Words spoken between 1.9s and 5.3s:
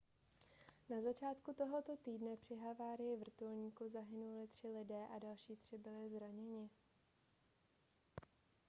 týdne při havárii vrtulníku zahynuli tři lidé a